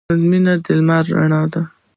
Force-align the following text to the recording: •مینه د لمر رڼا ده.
•مینه 0.29 0.53
د 0.63 0.65
لمر 0.79 1.03
رڼا 1.15 1.41
ده. 1.51 1.61